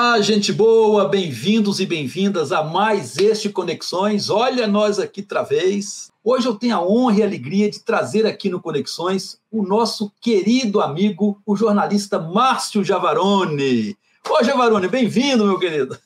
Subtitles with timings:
[0.00, 4.30] Olá, gente boa, bem-vindos e bem-vindas a mais este Conexões.
[4.30, 6.08] Olha nós aqui outra vez.
[6.22, 10.12] Hoje eu tenho a honra e a alegria de trazer aqui no Conexões o nosso
[10.20, 13.96] querido amigo, o jornalista Márcio Javarone.
[14.30, 15.98] Ô, Javarone, bem-vindo, meu querido.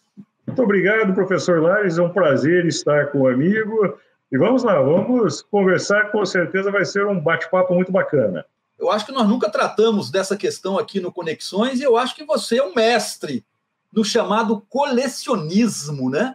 [0.46, 1.98] Muito obrigado, professor Lares.
[1.98, 3.94] É um prazer estar com o amigo.
[4.32, 6.10] E vamos lá, vamos conversar.
[6.10, 8.42] Com certeza vai ser um bate-papo muito bacana.
[8.78, 12.24] Eu acho que nós nunca tratamos dessa questão aqui no Conexões e eu acho que
[12.24, 13.44] você é um mestre
[13.92, 16.34] no chamado colecionismo, né?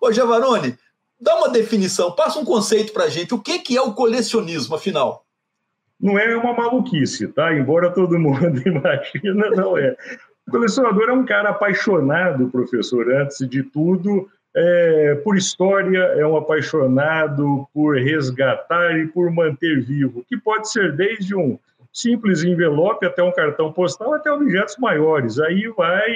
[0.00, 0.76] Ô, Giavarone,
[1.20, 3.34] dá uma definição, passa um conceito para a gente.
[3.34, 5.24] O que, que é o colecionismo, afinal?
[6.00, 7.54] Não é uma maluquice, tá?
[7.54, 9.96] Embora todo mundo imagina, não é.
[10.46, 16.36] O colecionador é um cara apaixonado, professor, antes de tudo, é, por história, é um
[16.36, 21.58] apaixonado por resgatar e por manter vivo, que pode ser desde um
[21.94, 25.38] simples envelope até um cartão postal, até objetos maiores.
[25.38, 26.10] Aí vai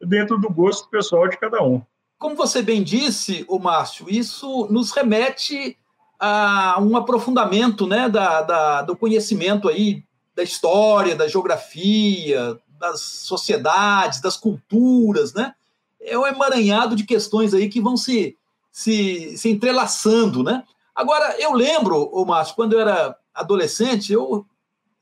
[0.00, 1.82] dentro do gosto pessoal de cada um.
[2.18, 5.76] Como você bem disse, o Márcio, isso nos remete
[6.18, 10.02] a um aprofundamento né, da, da, do conhecimento aí
[10.34, 15.54] da história, da geografia, das sociedades, das culturas, né?
[16.00, 18.36] É um emaranhado de questões aí que vão se,
[18.72, 20.64] se, se entrelaçando, né?
[20.94, 24.46] Agora, eu lembro, o Márcio, quando eu era adolescente, eu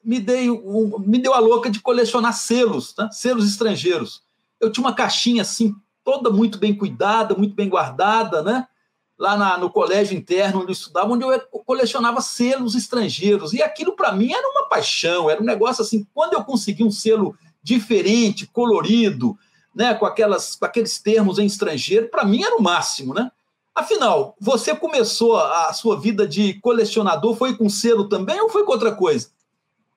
[0.03, 3.11] me, dei um, me deu a louca de colecionar selos, tá?
[3.11, 4.23] selos estrangeiros.
[4.61, 8.67] Eu tinha uma caixinha assim, toda muito bem cuidada, muito bem guardada, né?
[9.23, 13.53] lá na, no colégio interno onde eu estudava, onde eu colecionava selos estrangeiros.
[13.53, 16.91] E aquilo para mim era uma paixão, era um negócio assim, quando eu consegui um
[16.91, 19.39] selo diferente, colorido,
[19.73, 23.31] né, com, aquelas, com aqueles termos em estrangeiro, para mim era o máximo, né?
[23.73, 28.73] Afinal, você começou a sua vida de colecionador, foi com selo também ou foi com
[28.73, 29.31] outra coisa?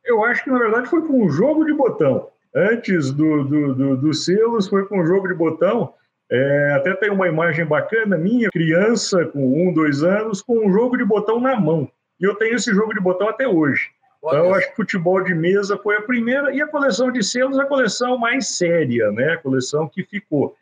[0.05, 2.29] Eu acho que, na verdade, foi com um jogo de botão.
[2.55, 5.93] Antes do, do, do, dos selos, foi com um jogo de botão.
[6.29, 10.97] É, até tem uma imagem bacana minha, criança com um, dois anos, com um jogo
[10.97, 11.89] de botão na mão.
[12.19, 13.89] E eu tenho esse jogo de botão até hoje.
[14.19, 17.59] Então, eu acho que futebol de mesa foi a primeira, e a coleção de selos,
[17.59, 19.33] a coleção mais séria, né?
[19.33, 20.55] a coleção que ficou.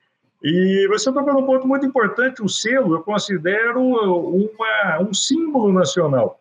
[0.44, 6.40] E você tocou num ponto muito importante: o selo eu considero uma, um símbolo nacional.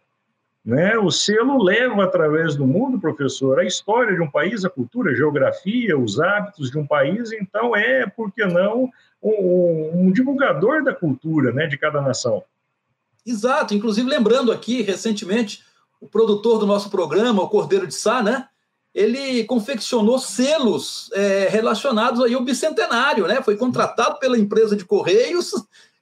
[0.64, 0.96] Né?
[0.96, 5.14] O selo leva através do mundo, professor, a história de um país, a cultura, a
[5.14, 7.32] geografia, os hábitos de um país.
[7.32, 8.88] Então, é, por que não,
[9.20, 12.44] um, um divulgador da cultura né, de cada nação.
[13.26, 13.74] Exato.
[13.74, 15.64] Inclusive, lembrando aqui, recentemente,
[16.00, 18.48] o produtor do nosso programa, o Cordeiro de Sá, né?
[18.94, 23.40] Ele confeccionou selos é, relacionados aí ao bicentenário, né?
[23.40, 25.54] Foi contratado pela empresa de Correios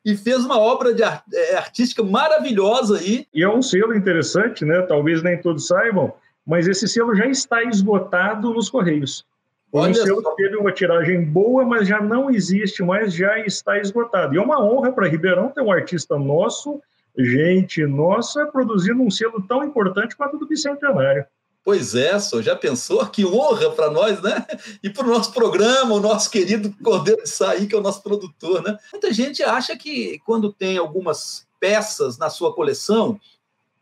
[0.05, 3.27] e fez uma obra de art é, artística maravilhosa aí.
[3.35, 4.83] E é um selo interessante, né?
[4.83, 6.13] Talvez nem todos saibam,
[6.47, 9.27] mas esse selo já está esgotado nos Correios.
[9.73, 13.79] Olha um selo que teve uma tiragem boa, mas já não existe mais, já está
[13.79, 14.35] esgotado.
[14.35, 16.83] E é uma honra para Ribeirão ter um artista nosso,
[17.17, 21.25] gente nossa, produzindo um selo tão importante quanto o do Bicentenário.
[21.63, 23.05] Pois é, só já pensou?
[23.11, 24.47] Que honra para nós, né?
[24.83, 28.03] E para o nosso programa, o nosso querido Cordeiro de Saí, que é o nosso
[28.03, 28.77] produtor, né?
[28.93, 33.21] Muita gente acha que quando tem algumas peças na sua coleção,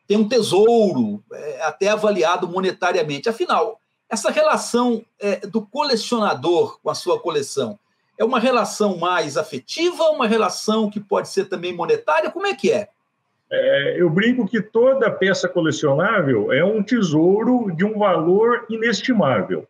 [0.07, 3.29] tem um tesouro, é, até avaliado monetariamente.
[3.29, 7.79] Afinal, essa relação é, do colecionador com a sua coleção
[8.19, 12.31] é uma relação mais afetiva, uma relação que pode ser também monetária?
[12.31, 12.89] Como é que é?
[13.51, 19.67] É, eu brinco que toda peça colecionável é um tesouro de um valor inestimável,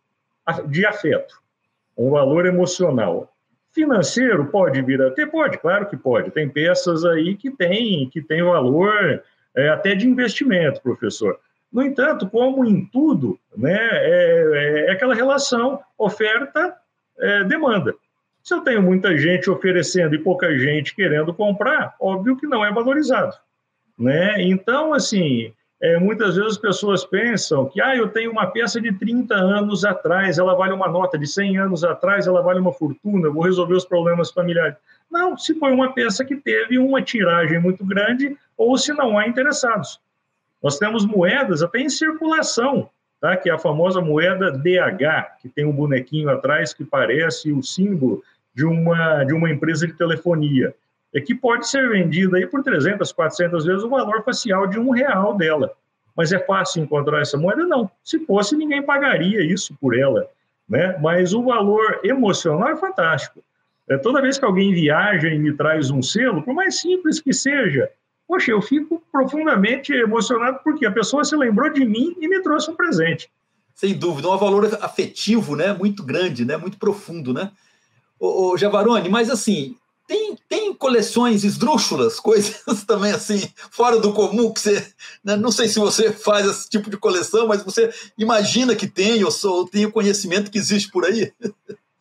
[0.67, 1.35] de afeto,
[1.97, 3.33] um valor emocional.
[3.71, 5.27] Financeiro pode vir a ter?
[5.27, 6.31] Pode, claro que pode.
[6.31, 9.23] Tem peças aí que tem, que tem valor
[9.55, 11.39] é, até de investimento, professor.
[11.71, 17.91] No entanto, como em tudo, né, é, é aquela relação oferta-demanda.
[17.91, 17.93] É,
[18.43, 22.73] Se eu tenho muita gente oferecendo e pouca gente querendo comprar, óbvio que não é
[22.73, 23.37] valorizado.
[23.99, 24.41] Né?
[24.43, 25.51] Então, assim,
[25.81, 29.83] é, muitas vezes as pessoas pensam que ah, eu tenho uma peça de 30 anos
[29.83, 33.73] atrás, ela vale uma nota de 100 anos atrás, ela vale uma fortuna, vou resolver
[33.73, 34.77] os problemas familiares.
[35.11, 39.27] Não, se foi uma peça que teve uma tiragem muito grande ou se não há
[39.27, 39.99] interessados.
[40.63, 42.89] Nós temos moedas até em circulação,
[43.19, 43.35] tá?
[43.35, 48.21] que é a famosa moeda DH, que tem um bonequinho atrás que parece o símbolo
[48.53, 50.73] de uma, de uma empresa de telefonia
[51.13, 54.91] é que pode ser vendida aí por 300, 400 vezes o valor facial de um
[54.91, 55.71] real dela.
[56.15, 57.65] Mas é fácil encontrar essa moeda?
[57.65, 57.89] Não.
[58.03, 60.27] Se fosse, ninguém pagaria isso por ela.
[60.67, 60.97] Né?
[61.01, 63.41] Mas o valor emocional é fantástico.
[63.89, 67.33] É, toda vez que alguém viaja e me traz um selo, por mais simples que
[67.33, 67.89] seja,
[68.27, 72.69] poxa, eu fico profundamente emocionado porque a pessoa se lembrou de mim e me trouxe
[72.69, 73.31] um presente.
[73.73, 77.51] Sem dúvida, um valor afetivo, né, muito grande, né, muito profundo, né?
[78.19, 79.75] ô, Javarone, mas assim,
[80.09, 84.83] tem, tem coleções esdrúxulas, coisas também assim, fora do comum, que você.
[85.23, 89.23] Né, não sei se você faz esse tipo de coleção, mas você imagina que tem,
[89.23, 91.31] ou, só, tem o conhecimento que existe por aí?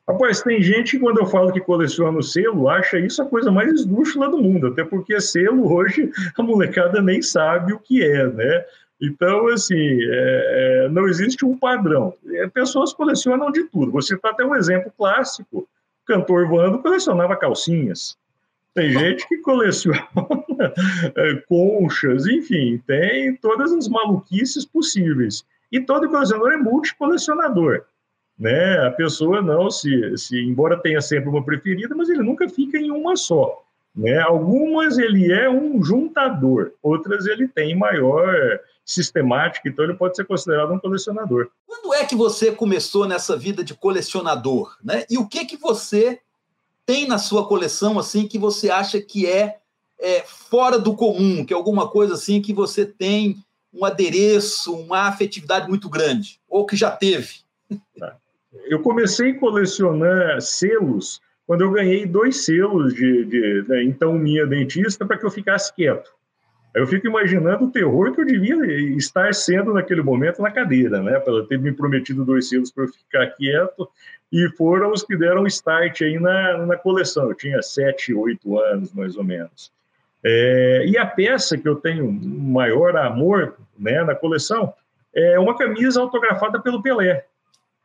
[0.08, 3.70] Rapaz, tem gente que quando eu falo que coleciona selo, acha isso a coisa mais
[3.70, 8.64] esdrúxula do mundo, até porque selo hoje a molecada nem sabe o que é, né?
[9.00, 12.14] Então, assim, é, é, não existe um padrão.
[12.32, 13.92] É, pessoas colecionam de tudo.
[13.92, 15.68] Você está até um exemplo clássico
[16.08, 18.16] cantor Vando colecionava calcinhas.
[18.74, 20.06] Tem gente que coleciona
[21.14, 25.44] é, conchas, enfim, tem todas as maluquices possíveis.
[25.70, 27.84] E todo colecionador é multicolecionador.
[28.38, 28.86] Né?
[28.86, 32.90] A pessoa não se, se, embora tenha sempre uma preferida, mas ele nunca fica em
[32.90, 33.62] uma só.
[33.94, 34.18] Né?
[34.20, 40.72] Algumas ele é um juntador, outras ele tem maior sistemática, então ele pode ser considerado
[40.72, 41.50] um colecionador.
[41.66, 45.04] Quando é que você começou nessa vida de colecionador, né?
[45.10, 46.20] E o que que você
[46.86, 49.58] tem na sua coleção assim que você acha que é,
[50.00, 53.36] é fora do comum, que é alguma coisa assim que você tem
[53.74, 57.40] um adereço, uma afetividade muito grande, ou que já teve?
[57.98, 58.16] Tá.
[58.70, 64.46] Eu comecei a colecionar selos quando eu ganhei dois selos de, de né, então minha
[64.46, 66.10] dentista para que eu ficasse quieto.
[66.74, 68.56] Eu fico imaginando o terror que eu devia
[68.96, 71.18] estar sendo naquele momento na cadeira, né?
[71.18, 73.88] Para ter me prometido dois selos para eu ficar quieto,
[74.30, 77.28] e foram os que deram start aí na, na coleção.
[77.28, 79.72] Eu tinha sete, oito anos, mais ou menos.
[80.22, 84.74] É, e a peça que eu tenho maior amor né, na coleção
[85.14, 87.24] é uma camisa autografada pelo Pelé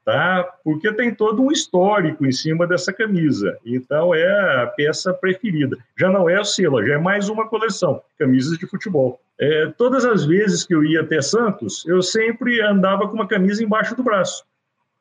[0.06, 0.44] tá?
[0.64, 3.58] Porque tem todo um histórico em cima dessa camisa.
[3.66, 5.78] Então é a peça preferida.
[5.98, 9.20] Já não é o selo, já é mais uma coleção, camisas de futebol.
[9.40, 13.64] É, todas as vezes que eu ia até Santos, eu sempre andava com uma camisa
[13.64, 14.44] embaixo do braço.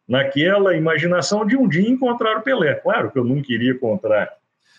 [0.09, 2.75] Naquela imaginação de um dia encontrar o Pelé.
[2.75, 4.31] Claro que eu não queria encontrar.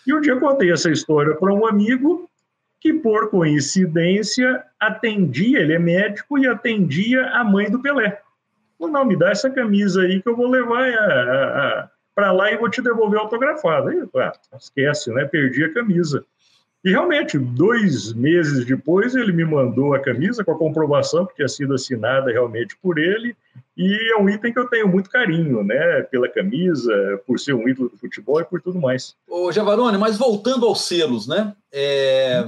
[0.06, 2.28] E um dia contei essa história para um amigo
[2.78, 8.20] que, por coincidência, atendia, ele é médico e atendia a mãe do Pelé.
[8.80, 12.68] Não, me dá essa camisa aí que eu vou levar é, para lá e vou
[12.68, 13.90] te devolver autografada.
[13.90, 15.24] Aí, ah, esquece, né?
[15.24, 16.24] Perdi a camisa.
[16.84, 21.48] E realmente, dois meses depois, ele me mandou a camisa com a comprovação que tinha
[21.48, 23.34] sido assinada realmente por ele.
[23.74, 26.02] E é um item que eu tenho muito carinho, né?
[26.02, 26.92] Pela camisa,
[27.26, 29.16] por ser um ídolo do futebol e por tudo mais.
[29.26, 31.54] Ô, Javarone, mas voltando aos selos, né?
[31.72, 32.46] É,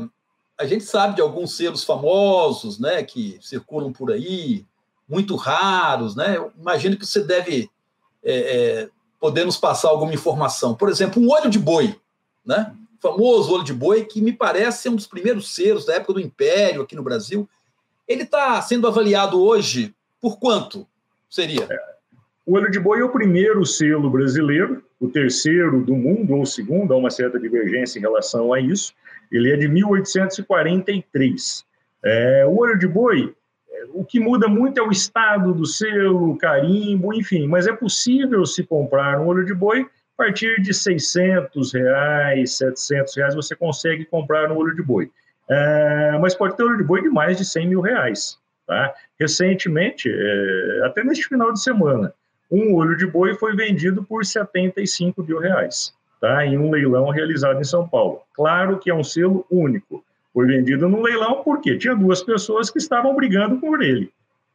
[0.59, 3.03] a gente sabe de alguns selos famosos, né?
[3.03, 4.67] Que circulam por aí,
[5.09, 6.37] muito raros, né?
[6.37, 7.71] Eu imagino que você deve
[8.23, 8.89] é, é,
[9.21, 10.75] poder nos passar alguma informação.
[10.75, 11.95] Por exemplo, um olho de boi,
[12.45, 12.75] né?
[12.99, 16.15] O famoso olho de boi, que me parece ser um dos primeiros selos da época
[16.15, 17.49] do Império aqui no Brasil.
[18.09, 20.87] Ele está sendo avaliado hoje por quanto
[21.29, 21.67] seria?
[21.71, 21.97] É.
[22.45, 26.47] O olho de boi é o primeiro selo brasileiro, o terceiro do mundo, ou o
[26.47, 28.95] segundo, há uma certa divergência em relação a isso.
[29.31, 31.65] Ele é de 1843.
[32.05, 33.35] É, o olho de boi
[33.93, 38.45] o que muda muito é o estado do selo, o carimbo, enfim, mas é possível
[38.45, 44.05] se comprar um olho de boi a partir de 600 reais, 700 reais, você consegue
[44.07, 45.11] comprar um olho de boi.
[45.49, 48.39] É, mas pode ter olho de boi de mais de 100 mil reais.
[48.67, 48.93] Tá?
[49.21, 52.13] Recentemente, é, até neste final de semana,
[52.51, 56.45] um olho de boi foi vendido por 75 mil reais, tá?
[56.45, 58.23] em um leilão realizado em São Paulo.
[58.35, 60.05] Claro que é um selo único,
[60.37, 64.13] foi vendido no leilão porque tinha duas pessoas que estavam brigando por ele.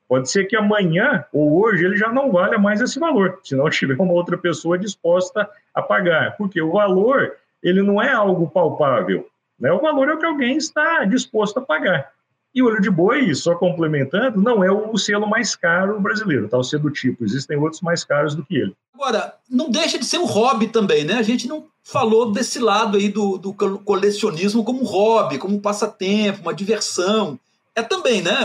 [0.07, 3.67] Pode ser que amanhã ou hoje ele já não valha mais esse valor, se não
[3.71, 9.27] tiver uma outra pessoa disposta a pagar, porque o valor ele não é algo palpável,
[9.59, 9.71] né?
[9.71, 12.11] O valor é o que alguém está disposto a pagar.
[12.53, 16.57] E o olho de boi, só complementando, não é o selo mais caro brasileiro, tá?
[16.57, 17.23] O selo do tipo.
[17.23, 18.75] Existem outros mais caros do que ele.
[18.93, 21.13] Agora, não deixa de ser um hobby também, né?
[21.13, 26.41] A gente não falou desse lado aí do, do colecionismo como hobby, como um passatempo,
[26.41, 27.39] uma diversão.
[27.73, 28.37] É também, né,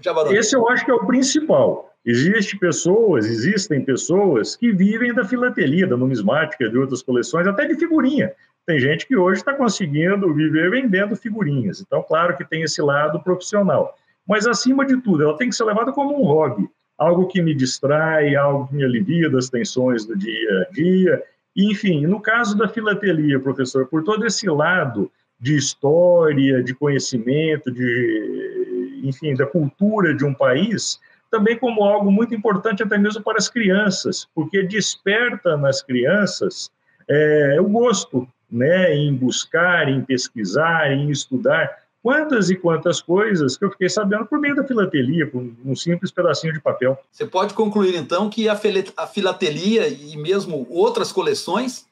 [0.00, 0.36] Javarone?
[0.36, 1.90] Esse eu acho que é o principal.
[2.06, 7.76] Existem pessoas, existem pessoas que vivem da filatelia, da numismática, de outras coleções, até de
[7.76, 8.32] figurinha.
[8.66, 11.80] Tem gente que hoje está conseguindo viver vendendo figurinhas.
[11.80, 13.96] Então, claro que tem esse lado profissional.
[14.26, 16.68] Mas, acima de tudo, ela tem que ser levada como um hobby.
[16.96, 21.22] Algo que me distrai, algo que me alivia das tensões do dia a dia.
[21.54, 29.00] Enfim, no caso da filatelia, professor, por todo esse lado de história, de conhecimento, de,
[29.04, 30.98] enfim, da cultura de um país,
[31.30, 36.70] também como algo muito importante até mesmo para as crianças, porque desperta nas crianças
[37.08, 43.64] é, o gosto né, em buscar, em pesquisar, em estudar quantas e quantas coisas que
[43.64, 46.98] eu fiquei sabendo por meio da filatelia, por um simples pedacinho de papel.
[47.10, 51.86] Você pode concluir, então, que a filatelia e mesmo outras coleções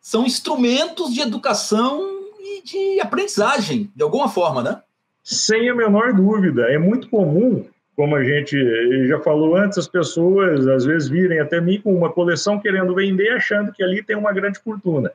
[0.00, 2.02] são instrumentos de educação
[2.40, 4.82] e de aprendizagem, de alguma forma, né?
[5.22, 6.62] Sem a menor dúvida.
[6.70, 8.58] É muito comum, como a gente
[9.06, 13.30] já falou antes, as pessoas às vezes virem até mim com uma coleção querendo vender,
[13.30, 15.12] achando que ali tem uma grande fortuna.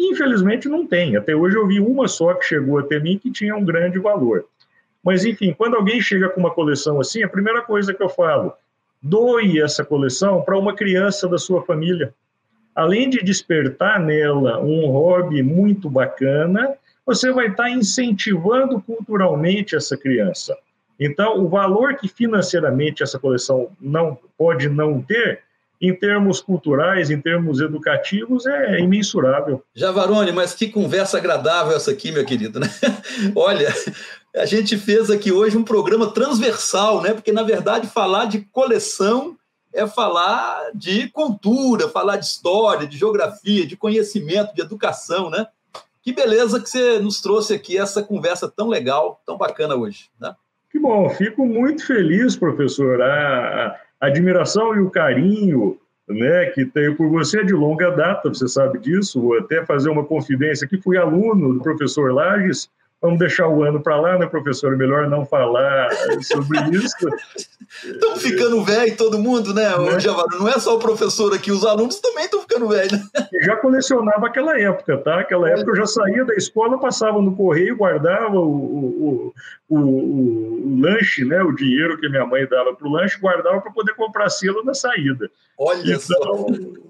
[0.00, 1.14] Infelizmente não tem.
[1.16, 4.46] Até hoje eu vi uma só que chegou até mim que tinha um grande valor.
[5.04, 8.52] Mas, enfim, quando alguém chega com uma coleção assim, a primeira coisa que eu falo,
[9.02, 12.14] doe essa coleção para uma criança da sua família.
[12.74, 20.56] Além de despertar nela um hobby muito bacana, você vai estar incentivando culturalmente essa criança.
[20.98, 25.42] Então, o valor que financeiramente essa coleção não pode não ter,
[25.80, 29.64] em termos culturais, em termos educativos, é imensurável.
[29.74, 32.60] Javarone, mas que conversa agradável essa aqui, meu querido.
[32.60, 32.66] Né?
[33.34, 33.72] Olha,
[34.36, 37.14] a gente fez aqui hoje um programa transversal, né?
[37.14, 39.36] Porque, na verdade, falar de coleção
[39.72, 45.46] é falar de cultura, falar de história, de geografia, de conhecimento, de educação, né?
[46.02, 50.34] Que beleza que você nos trouxe aqui essa conversa tão legal, tão bacana hoje, né?
[50.70, 53.00] Que bom, fico muito feliz, professor.
[53.02, 55.78] A, a admiração e o carinho
[56.08, 59.20] né, que tenho por você é de longa data, você sabe disso.
[59.20, 62.68] Vou até fazer uma confidência aqui, fui aluno do professor Lages,
[63.00, 64.76] Vamos deixar o ano para lá, né, professor?
[64.76, 65.88] Melhor não falar
[66.22, 67.08] sobre isso.
[67.82, 69.96] Estamos ficando velho todo mundo, né, né?
[70.38, 72.92] Não é só o professor aqui, os alunos também estão ficando velhos.
[72.92, 73.00] Né?
[73.42, 75.20] Já colecionava aquela época, tá?
[75.20, 79.32] Aquela época eu já saía da escola, passava no correio, guardava o, o,
[79.68, 81.42] o, o, o lanche, né?
[81.42, 84.74] O dinheiro que minha mãe dava para o lanche, guardava para poder comprar selo na
[84.74, 85.30] saída.
[85.56, 86.46] Olha então, só.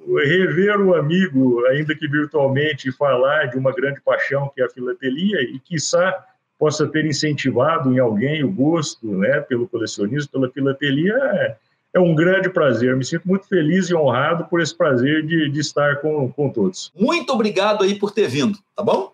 [0.06, 4.70] Rever o amigo, ainda que virtualmente, e falar de uma grande paixão que é a
[4.70, 6.24] filatelia e, quiçá,
[6.58, 11.56] possa ter incentivado em alguém o gosto né, pelo colecionismo, pela filatelia, é,
[11.94, 12.94] é um grande prazer.
[12.96, 16.92] Me sinto muito feliz e honrado por esse prazer de, de estar com, com todos.
[16.94, 19.12] Muito obrigado aí por ter vindo, tá bom?